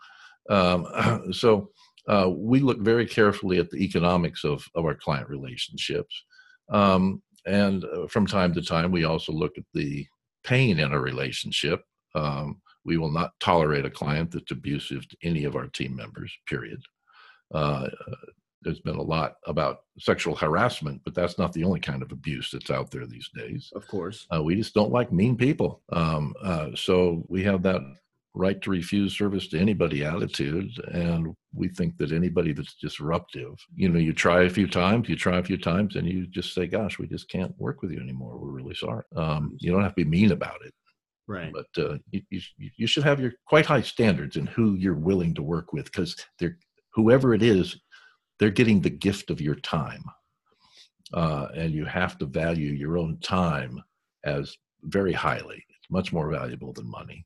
[0.50, 0.88] Um,
[1.32, 1.70] so
[2.08, 6.24] uh, we look very carefully at the economics of of our client relationships,
[6.70, 10.06] um, and uh, from time to time we also look at the
[10.44, 11.82] pain in a relationship.
[12.16, 16.32] Um, we will not tolerate a client that's abusive to any of our team members.
[16.48, 16.82] Period.
[17.54, 17.88] Uh,
[18.62, 22.50] there's been a lot about sexual harassment, but that's not the only kind of abuse
[22.52, 23.72] that's out there these days.
[23.76, 24.26] Of course.
[24.34, 25.82] Uh, we just don't like mean people.
[25.92, 27.82] Um, uh, so we have that
[28.34, 30.72] right to refuse service to anybody attitude.
[30.92, 35.16] And we think that anybody that's disruptive, you know, you try a few times, you
[35.16, 38.02] try a few times, and you just say, gosh, we just can't work with you
[38.02, 38.38] anymore.
[38.38, 39.06] We're really sorry.
[39.16, 40.74] Um, you don't have to be mean about it,
[41.28, 41.52] Right.
[41.52, 45.34] but uh, you, you, you should have your quite high standards in who you're willing
[45.36, 46.58] to work with because they're
[46.94, 47.80] whoever it is,
[48.40, 50.04] they're getting the gift of your time.
[51.14, 53.82] Uh, and you have to value your own time
[54.24, 55.64] as very highly.
[55.70, 57.26] It's much more valuable than money.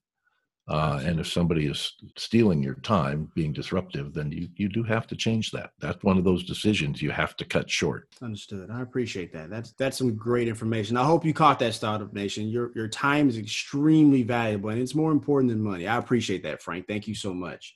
[0.70, 5.08] Uh, and if somebody is stealing your time, being disruptive, then you, you do have
[5.08, 5.72] to change that.
[5.80, 8.08] That's one of those decisions you have to cut short.
[8.22, 8.70] Understood.
[8.72, 9.50] I appreciate that.
[9.50, 10.96] That's that's some great information.
[10.96, 12.48] I hope you caught that, Startup Nation.
[12.50, 15.88] Your your time is extremely valuable, and it's more important than money.
[15.88, 16.88] I appreciate that, Frank.
[16.88, 17.76] Thank you so much.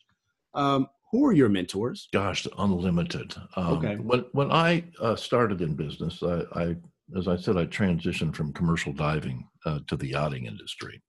[0.53, 2.07] Um, who are your mentors?
[2.13, 3.35] Gosh, unlimited.
[3.55, 3.95] Um, Okay.
[3.95, 6.75] When when I uh, started in business, I, I
[7.17, 11.01] as I said, I transitioned from commercial diving uh, to the yachting industry.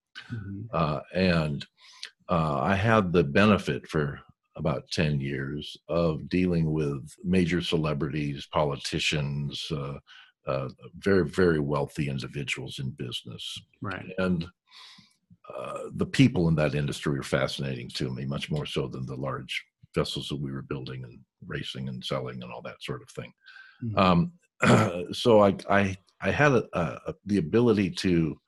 [0.73, 1.67] uh, and
[2.29, 4.21] uh, I had the benefit for
[4.57, 9.99] about 10 years of dealing with major celebrities, politicians, uh,
[10.47, 13.59] uh, very, very wealthy individuals in business.
[13.81, 14.07] Right.
[14.19, 14.47] And
[15.55, 19.17] uh, the people in that industry were fascinating to me, much more so than the
[19.17, 23.11] large vessels that we were building and racing and selling and all that sort of
[23.11, 23.33] thing.
[23.83, 23.99] Mhm.
[23.99, 28.39] Um, so I, I, I had a, a, the ability to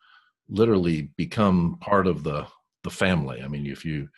[0.48, 2.46] literally become part of the
[2.86, 3.42] the family.
[3.42, 4.08] I mean, if you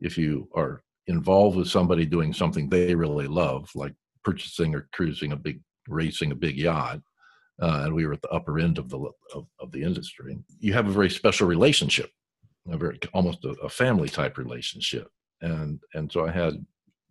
[0.00, 5.32] if you are involved with somebody doing something they really love, like purchasing or cruising
[5.32, 7.00] a big racing a big yacht,
[7.62, 8.98] uh, and we were at the upper end of the
[9.34, 12.10] of, of the industry, you have a very special relationship,
[12.70, 15.08] a very almost a, a family type relationship,
[15.40, 16.54] and and so I had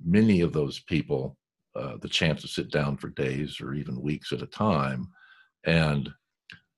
[0.03, 1.37] many of those people
[1.75, 5.07] uh, the chance to sit down for days or even weeks at a time,
[5.65, 6.09] and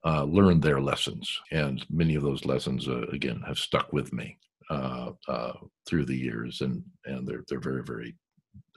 [0.08, 1.26] uh, learn their lessons.
[1.52, 4.38] And many of those lessons, uh, again, have stuck with me
[4.70, 5.54] uh, uh,
[5.86, 8.16] through the years, and and they're they're very very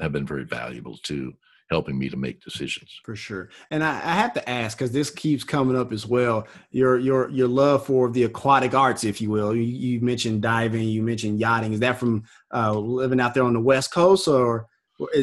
[0.01, 1.33] have been very valuable to
[1.71, 3.01] helping me to make decisions.
[3.05, 3.51] For sure.
[3.71, 6.47] And I, I have to ask because this keeps coming up as well.
[6.73, 9.55] Your your your love for the aquatic arts, if you will.
[9.55, 10.89] You, you mentioned diving.
[10.89, 11.73] You mentioned yachting.
[11.73, 14.67] Is that from uh, living out there on the west coast, or,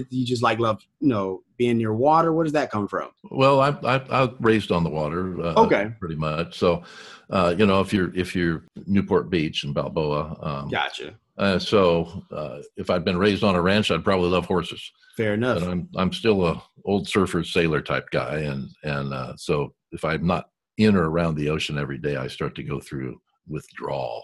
[0.09, 2.31] you just like love you know being near water?
[2.33, 3.09] Where does that come from?
[3.31, 5.39] Well, I I, I raised on the water.
[5.41, 5.91] Uh, Okay.
[5.99, 6.57] pretty much.
[6.57, 6.83] So,
[7.29, 11.15] uh, you know, if you're if you're Newport Beach and Balboa, um, Gotcha.
[11.37, 14.91] uh, so uh, if I'd been raised on a ranch, I'd probably love horses.
[15.15, 15.59] Fair enough.
[15.61, 20.05] but I'm I'm still a old surfer sailor type guy, and and uh, so if
[20.05, 24.23] I'm not in or around the ocean every day, I start to go through withdrawal.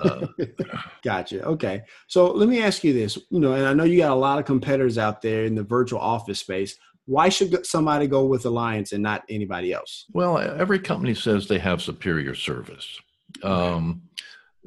[0.00, 0.26] Uh,
[1.04, 1.44] Gotcha.
[1.44, 1.82] Okay.
[2.08, 3.18] So let me ask you this.
[3.30, 5.62] You know, and I know you got a lot of competitors out there in the
[5.62, 6.76] virtual office space.
[7.06, 10.06] Why should somebody go with Alliance and not anybody else?
[10.12, 12.98] well, every company says they have superior service.
[13.42, 14.02] Um,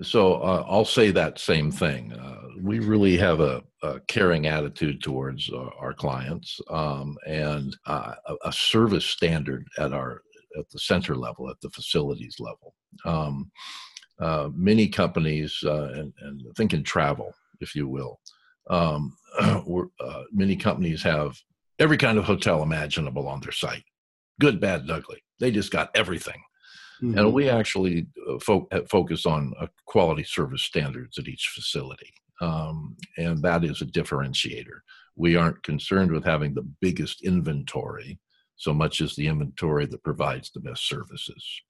[0.03, 2.13] so uh, I'll say that same thing.
[2.13, 8.13] Uh, we really have a, a caring attitude towards uh, our clients um, and uh,
[8.27, 10.21] a, a service standard at our
[10.57, 12.73] at the center level, at the facilities level.
[13.05, 13.51] Um,
[14.19, 18.19] uh, many companies, uh, and, and think in travel, if you will,
[18.69, 19.15] um,
[19.65, 21.37] we're, uh, many companies have
[21.79, 23.83] every kind of hotel imaginable on their site,
[24.39, 25.21] good, bad, and ugly.
[25.39, 26.41] They just got everything.
[27.01, 27.19] Mhm.
[27.19, 29.53] And we actually uh, fo- uh, focus on
[29.85, 32.11] quality service standards at each facility.
[32.41, 34.79] Um, and that is a differentiator.
[35.15, 38.19] We aren't concerned with having the biggest inventory
[38.55, 41.61] so much as the inventory that provides the best services.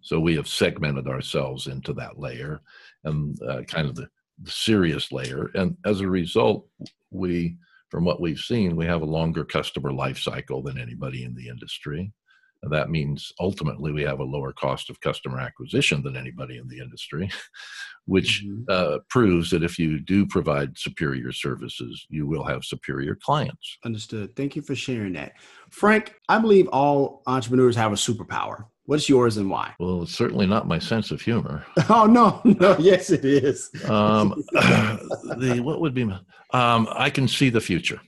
[0.00, 2.60] So we have segmented ourselves into that layer
[3.04, 4.08] and uh, kind of the,
[4.42, 5.50] the serious layer.
[5.54, 6.66] And as a result,
[7.10, 7.56] we,
[7.90, 11.48] from what we've seen, we have a longer customer life cycle than anybody in the
[11.48, 12.12] industry.
[12.62, 16.66] And that means ultimately we have a lower cost of customer acquisition than anybody in
[16.66, 17.30] the industry,
[18.06, 18.64] which Mhm.
[18.70, 23.78] uh, proves that if you do provide superior services, you will have superior clients.
[23.84, 24.34] Understood.
[24.34, 25.32] Thank you for sharing that.
[25.70, 28.64] Frank, I believe all entrepreneurs have a superpower.
[28.86, 29.74] What's yours and why?
[29.78, 31.64] Well, it's certainly not my sense of humor.
[31.88, 33.70] Oh no, no, yes it is.
[33.88, 36.04] Um, the what would be?
[36.04, 36.20] my-
[36.52, 38.00] Um, I can see the future.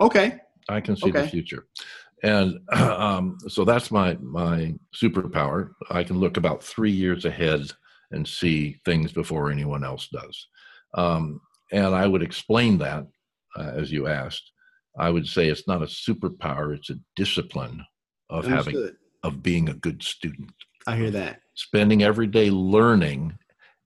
[0.00, 0.38] Okay.
[0.68, 1.66] I can see the future,
[2.22, 5.70] and um, so that's my my superpower.
[5.90, 7.62] I can look about three years ahead
[8.12, 10.46] and see things before anyone else does.
[10.94, 11.40] Um,
[11.72, 13.06] and I would explain that,
[13.56, 14.52] uh, as you asked.
[14.98, 17.84] I would say it's not a superpower; it's a discipline
[18.28, 18.96] of having Understood.
[19.22, 20.52] Of being a good student.
[20.86, 21.40] I hear that.
[21.54, 23.36] spending every day learning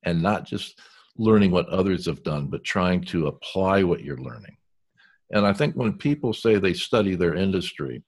[0.04, 0.78] and not just
[1.16, 4.56] learning what others have done, but trying to apply what you're learning.
[5.30, 8.02] And I think when people say they study their industry,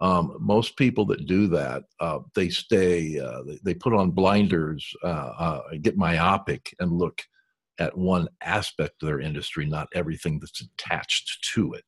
[0.00, 4.90] um, most people that do that, uh, they stay, uh, they, they put on blinders,
[5.02, 7.22] uh, uh, get myopic, and look
[7.78, 11.84] at one aspect of their industry, not everything that's attached to it.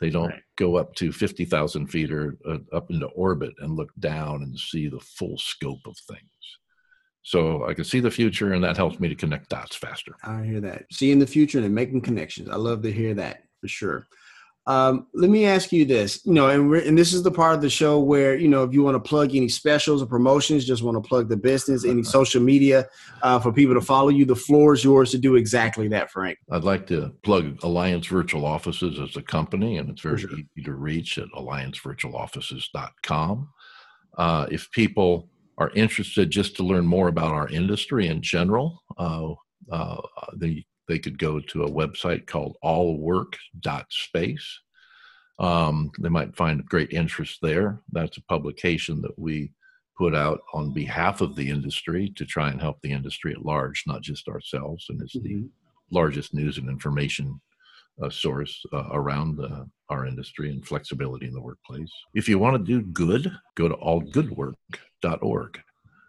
[0.00, 0.42] They don't Right.
[0.56, 4.88] go up to 50,000 feet or uh, up into orbit and look down and see
[4.88, 6.20] the full scope of things.
[7.22, 10.12] So I can see the future, and that helps me to connect dots faster.
[10.22, 10.84] I hear that.
[10.92, 12.48] Seeing the future and making connections.
[12.50, 14.06] I love to hear that for sure.
[14.68, 17.54] Um, let me ask you this, you know, and we're, and this is the part
[17.54, 20.64] of the show where you know if you want to plug any specials or promotions,
[20.64, 22.88] just want to plug the business, any social media
[23.22, 24.24] uh, for people to follow you.
[24.24, 26.38] The floor is yours to do exactly that, Frank.
[26.50, 30.32] I'd like to plug Alliance Virtual Offices as a company, and it's very sure.
[30.32, 33.48] easy to reach at alliancevirtualoffices.com.
[34.18, 39.32] Uh, if people are interested just to learn more about our industry in general, uh,
[39.70, 40.00] uh,
[40.34, 44.60] they, they could go to a website called allwork.space.
[45.38, 47.80] Um, they might find great interest there.
[47.92, 49.52] That's a publication that we
[49.98, 53.84] put out on behalf of the industry to try and help the industry at large,
[53.86, 54.86] not just ourselves.
[54.88, 55.50] And it's the Mhm.
[55.90, 57.40] largest news and information
[58.02, 61.90] uh, source uh, around uh, our industry and flexibility in the workplace.
[62.14, 65.62] If you want to do good, go to allgoodwork.org.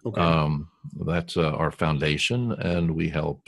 [0.05, 0.21] Okay.
[0.21, 0.69] Um,
[1.05, 3.41] that's uh, our foundation, and we help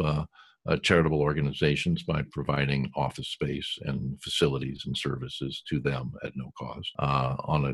[0.68, 6.52] uh, charitable organizations by providing office space and facilities and services to them at no
[6.58, 7.74] cost uh, on a,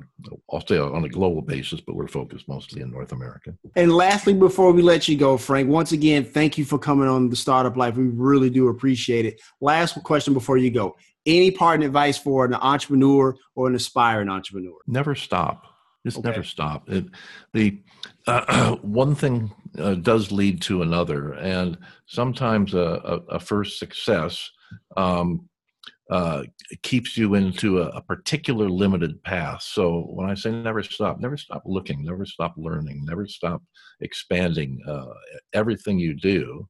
[0.51, 3.53] I'll say on a global basis, but we're focused mostly in North America.
[3.75, 7.29] And lastly, before we let you go, Frank, once again, thank you for coming on
[7.29, 7.95] the Startup Life.
[7.97, 9.41] We really do appreciate it.
[9.61, 10.95] Last question before you go.
[11.25, 14.75] Any parting advice for an entrepreneur or an aspiring entrepreneur?
[14.87, 15.74] never stop
[16.05, 16.29] just Okay.
[16.29, 16.89] never stop.
[16.89, 17.05] It
[17.53, 17.79] the
[18.27, 21.77] uh, one thing uh, does lead to another and
[22.07, 24.49] sometimes a, a, a first success
[24.97, 25.49] um,
[26.11, 26.43] uh,
[26.83, 29.63] keeps you into a, a particular limited path.
[29.63, 33.63] So when i say never stop never stop looking never stop learning never stop
[34.01, 35.13] expanding uh,
[35.53, 36.67] everything you do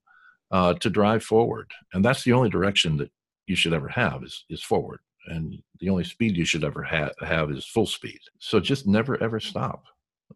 [0.51, 1.69] uh, to drive forward.
[1.93, 3.11] And that's the only direction that
[3.47, 7.11] you should ever have is, is forward and the only speed you should ever ha-
[7.21, 8.19] have is full speed.
[8.39, 9.83] So just never ever stop.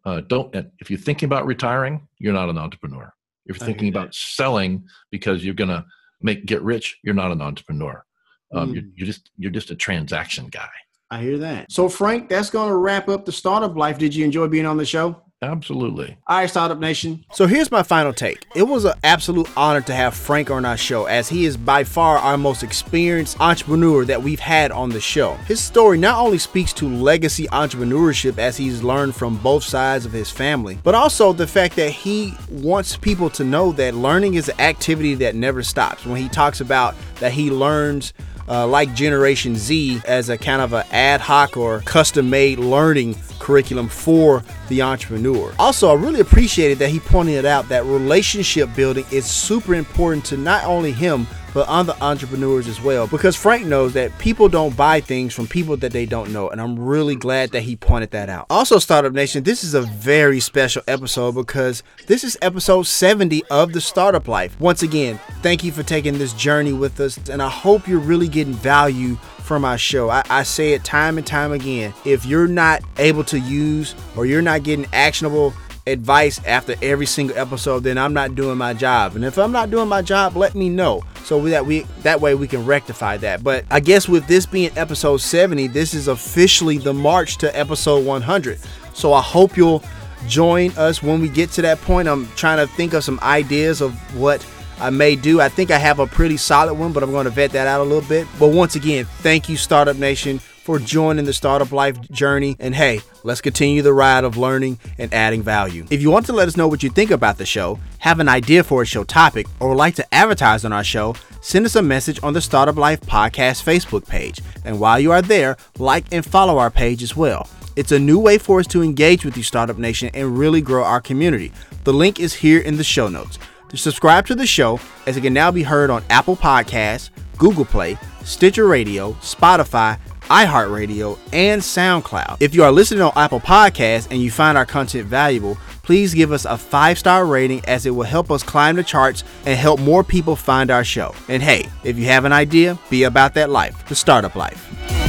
[0.04, 0.54] Uh, don't.
[0.54, 3.12] and If you're thinking about retiring, you're not an entrepreneur.
[3.46, 5.84] If you're thinking about selling because you're gonna
[6.20, 8.04] make get rich, you're not an entrepreneur.
[8.52, 8.92] Um, you're, Mm.
[8.96, 10.68] you're just you're just a transaction guy.
[11.10, 11.72] I hear that.
[11.72, 13.98] So, Frank, that's going to wrap up the Startup Life.
[13.98, 15.20] Did you enjoy being on the show?
[15.42, 16.18] Absolutely.
[16.26, 17.24] All right, Startup Nation.
[17.32, 18.44] So here's my final take.
[18.54, 21.82] It was an absolute honor to have Frank on our show, as he is by
[21.82, 25.34] far our most experienced entrepreneur that we've had on the show.
[25.46, 30.12] His story not only speaks to legacy entrepreneurship as he's learned from both sides of
[30.12, 34.50] his family, but also the fact that he wants people to know that learning is
[34.50, 36.04] an activity that never stops.
[36.04, 38.12] When he talks about that he learns
[38.50, 43.16] uh, like Generation Z as a kind of an ad hoc or custom made learning
[43.38, 45.54] curriculum for the entrepreneur.
[45.58, 50.36] Also, I really appreciated that he pointed out that relationship building is super important to
[50.36, 53.06] not only him, but other entrepreneurs as well.
[53.06, 56.48] Because Frank knows that people don't buy things from people that they don't know.
[56.50, 58.46] And I'm really glad that he pointed that out.
[58.50, 63.72] Also, Startup Nation, this is a very special episode because this is episode 70 of
[63.72, 64.58] the Startup Life.
[64.60, 67.16] Once again, thank you for taking this journey with us.
[67.28, 69.16] And I hope you're really getting value
[69.50, 70.10] from our show.
[70.10, 71.92] I, I say it time and time again.
[72.04, 75.52] If you're not able to use or you're not getting actionable
[75.90, 79.16] advice after every single episode, then I'm not doing my job.
[79.16, 82.34] And if I'm not doing my job, let me know so that we that way
[82.34, 83.44] we can rectify that.
[83.44, 88.04] But I guess with this being episode 70, this is officially the march to episode
[88.04, 88.58] 100.
[88.94, 89.82] So I hope you'll
[90.26, 92.08] join us when we get to that point.
[92.08, 94.44] I'm trying to think of some ideas of what
[94.80, 95.40] I may do.
[95.40, 97.80] I think I have a pretty solid one, but I'm going to vet that out
[97.80, 98.26] a little bit.
[98.38, 100.40] But once again, thank you, Startup Nation,
[100.70, 102.54] for joining the Startup Life journey.
[102.60, 105.84] And hey, let's continue the ride of learning and adding value.
[105.90, 108.28] If you want to let us know what you think about the show, have an
[108.28, 111.74] idea for a show topic, or would like to advertise on our show, send us
[111.74, 114.40] a message on the Startup Life Podcast Facebook page.
[114.64, 117.48] And while you are there, like and follow our page as well.
[117.74, 120.84] It's a new way for us to engage with you, Startup Nation, and really grow
[120.84, 121.50] our community.
[121.82, 123.40] The link is here in the show notes.
[123.70, 127.64] To subscribe to the show, as it can now be heard on Apple Podcasts, Google
[127.64, 129.98] Play, Stitcher Radio, Spotify,
[130.30, 132.38] iHeartRadio, and SoundCloud.
[132.40, 136.32] If you are listening on Apple Podcasts and you find our content valuable, please give
[136.32, 139.80] us a five star rating as it will help us climb the charts and help
[139.80, 141.14] more people find our show.
[141.28, 144.99] And hey, if you have an idea, be about that life, the startup life.